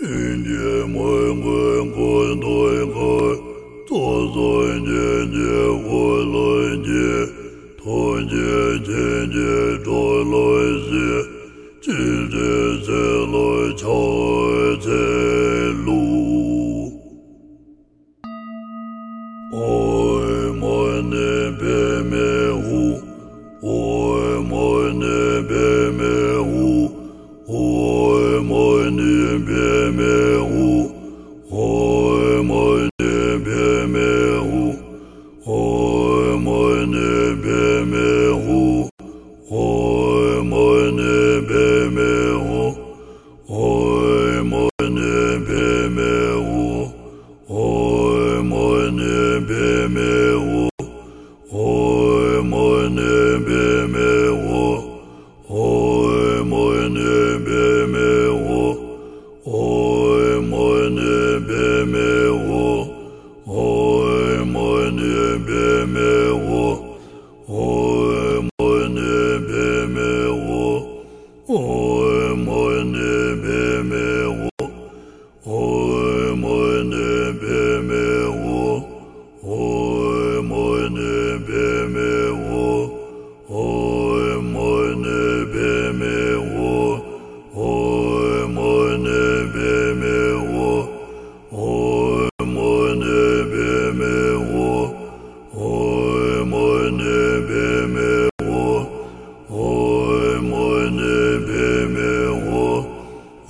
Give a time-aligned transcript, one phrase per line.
[0.00, 2.58] yin ye mo ngue ko do
[2.94, 3.14] ko
[3.88, 4.00] to
[4.34, 4.50] zo
[4.86, 6.50] ye ye wo lo
[6.86, 7.10] ye
[7.82, 7.98] to
[8.30, 10.46] ye ye ye do lo
[10.94, 11.18] ye
[11.82, 11.98] ji
[12.30, 12.50] de
[12.86, 14.27] ze lo chao
[29.88, 30.92] Bemeru,
[31.50, 32.90] Oemone
[33.44, 34.76] Bemeru,
[35.46, 37.08] Oemone
[37.42, 38.90] Bemeru,
[39.50, 41.16] Oemone
[41.48, 42.76] Bemeru,
[43.48, 45.14] Oemone
[45.48, 46.92] Bemeru,
[47.48, 50.67] Oemone Bemeru,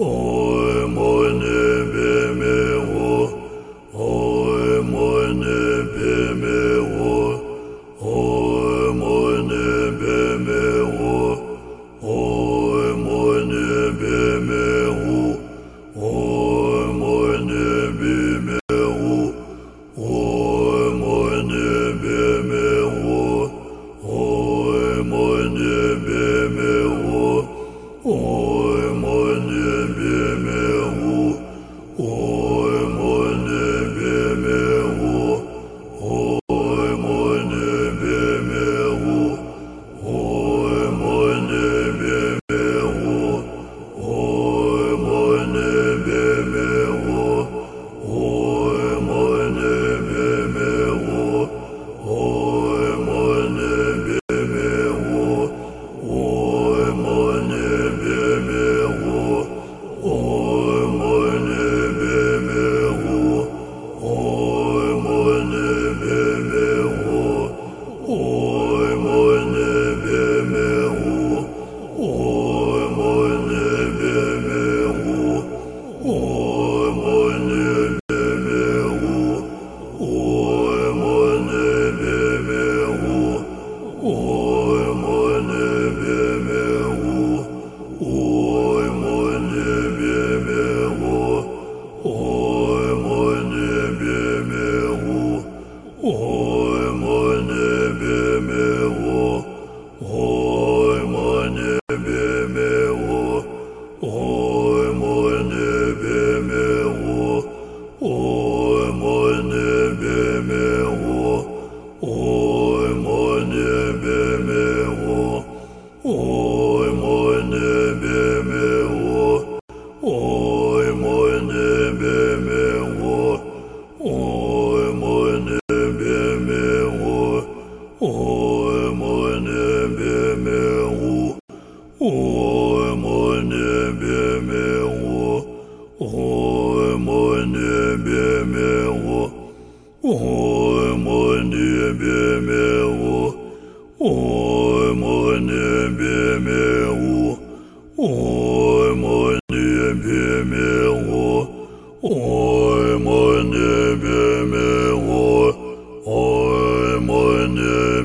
[0.00, 0.37] Oh.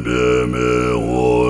[0.03, 1.42] de mes rois.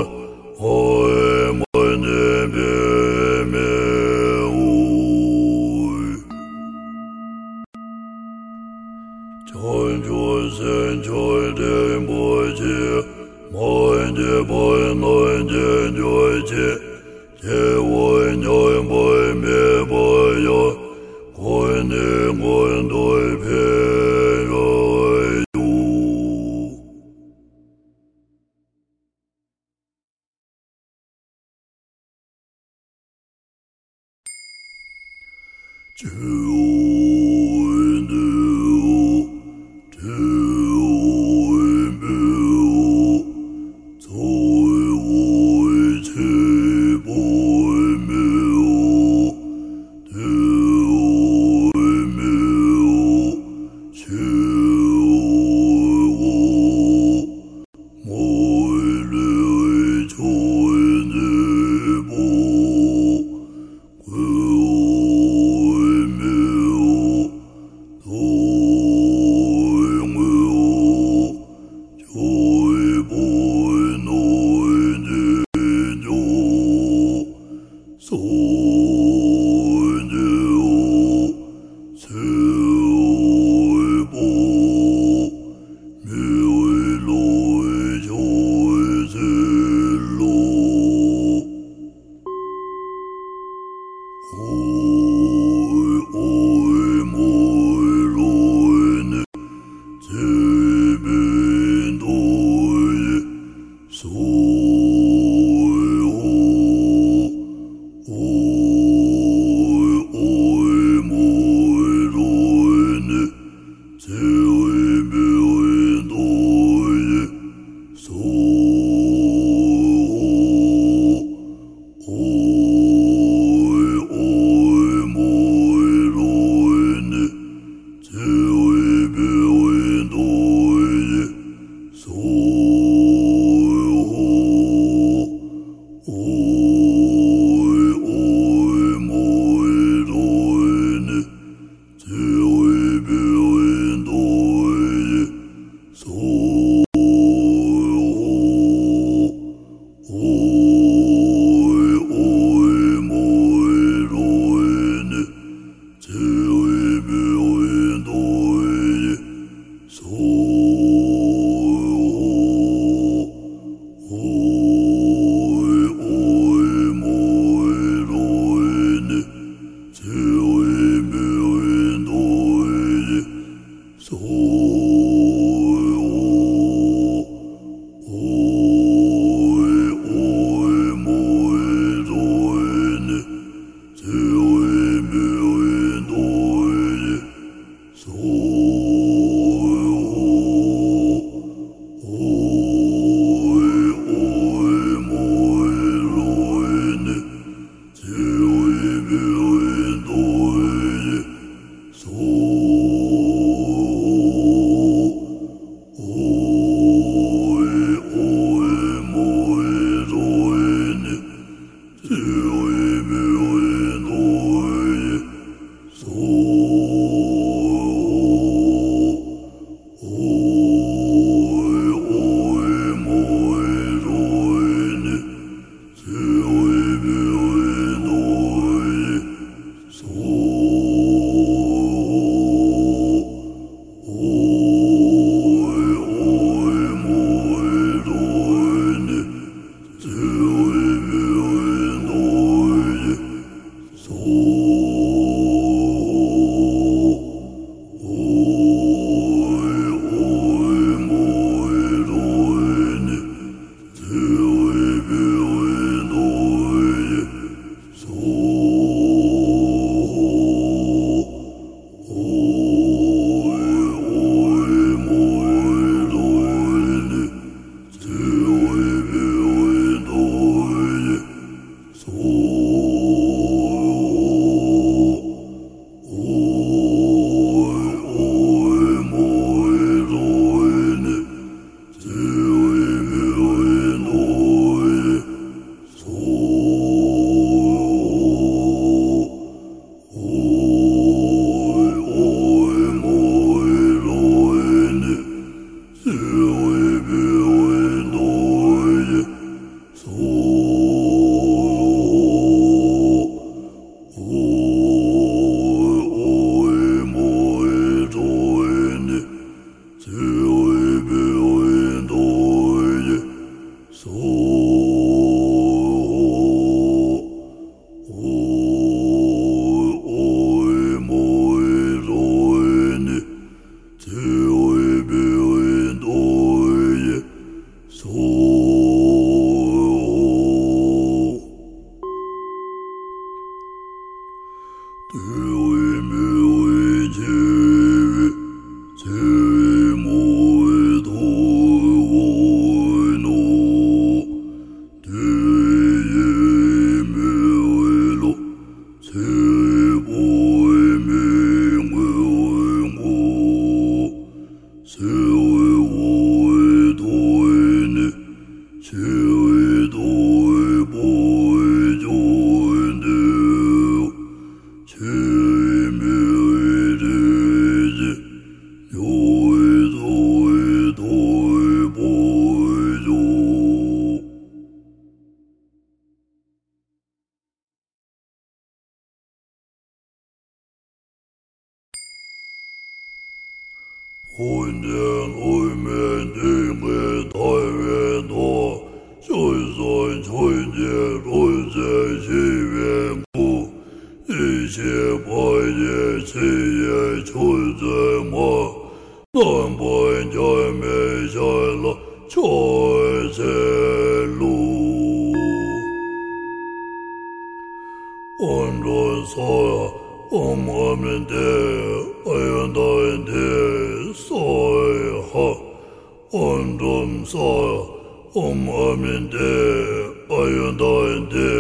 [420.58, 421.52] yun da yun de,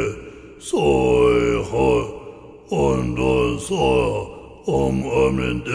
[0.59, 0.77] so
[1.39, 1.89] yi ho,
[2.71, 3.83] on do so,
[4.67, 5.72] om om rin de,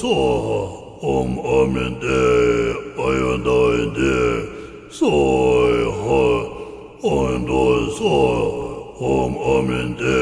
[0.00, 0.12] so
[1.00, 2.24] om omende
[3.06, 4.16] oyondoinde
[4.90, 6.24] soy ho
[7.02, 7.64] ondo
[7.98, 8.12] so
[9.00, 10.18] om omende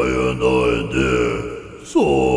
[0.00, 1.12] oyondoinde
[1.92, 2.29] soy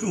[0.00, 0.06] 主。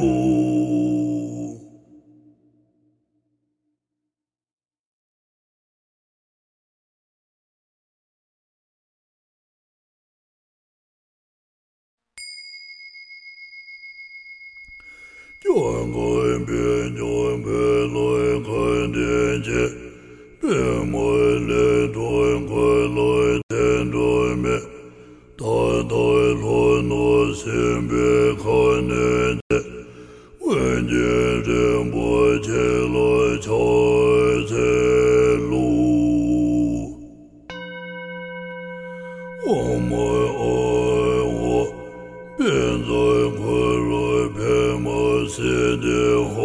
[15.42, 15.56] 转
[15.92, 17.42] 看遍，转
[17.96, 18.00] 来
[18.46, 19.50] 看天界，
[20.40, 20.54] 遍
[20.86, 21.02] 满
[21.48, 22.02] 脸，转
[22.46, 22.54] 看
[22.94, 23.00] 来
[23.50, 23.98] 天转
[24.38, 24.62] 面，
[25.36, 25.42] 大
[25.84, 27.98] 大转转心，别
[28.36, 29.39] 看天。
[31.82, 32.98] 我起来
[33.40, 33.48] 才
[34.48, 34.54] 记
[35.50, 35.54] 录
[39.48, 39.90] 我们
[40.36, 40.42] 爱
[41.40, 41.40] 我
[42.38, 42.44] 现
[42.84, 42.92] 在
[43.38, 43.40] 快
[43.90, 43.96] 来
[44.36, 44.38] 拍
[44.84, 44.88] 卖
[45.30, 45.38] 写
[45.78, 45.88] 的
[46.26, 46.38] 话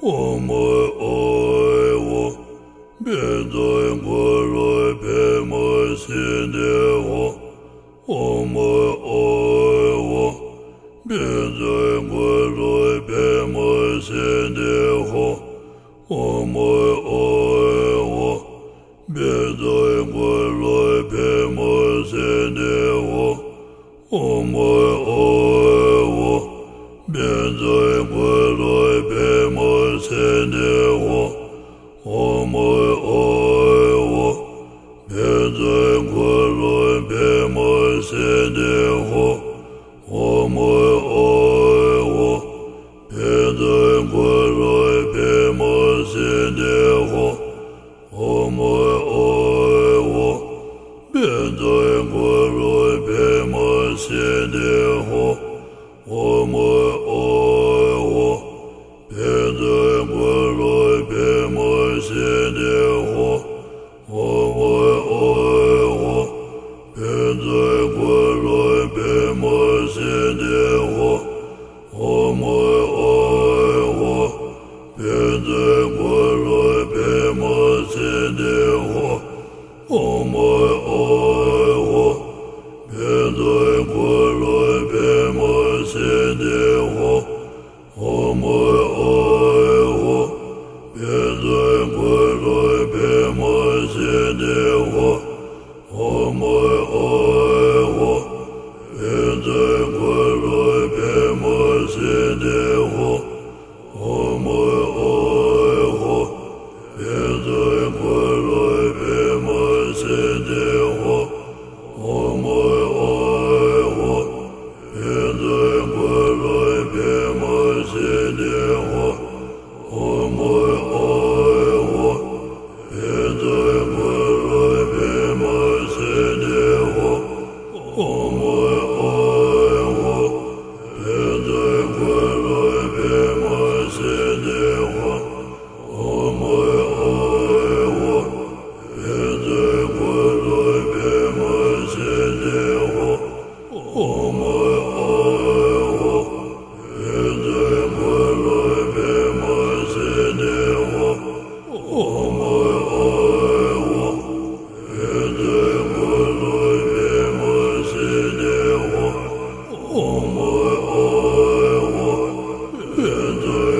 [0.00, 0.06] 我
[0.38, 0.46] 们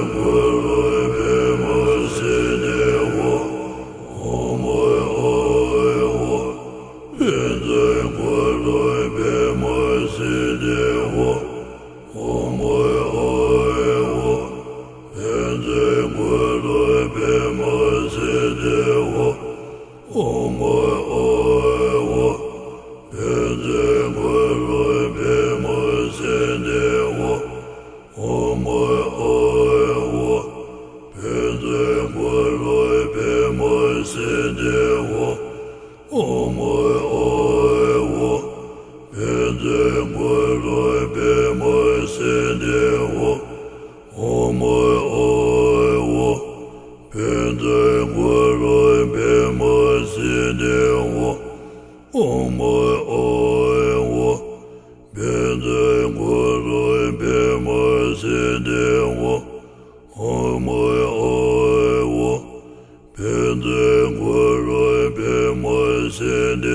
[0.04, 0.35] world.
[52.76, 53.74] 我爱
[54.12, 54.20] 我，
[55.14, 55.24] 变
[55.60, 55.66] 成
[56.14, 56.24] 鬼
[56.66, 57.24] 神，变
[57.62, 57.68] 没
[58.14, 58.24] 心
[58.64, 58.70] 的
[59.20, 59.24] 我。
[60.14, 60.20] 我
[60.60, 61.08] 爱
[62.04, 62.16] 我，
[63.16, 63.24] 变
[63.62, 63.64] 成
[64.18, 64.24] 鬼
[64.66, 64.68] 神，
[65.14, 65.24] 变
[65.56, 65.64] 没
[66.10, 66.20] 心
[66.60, 66.65] 的。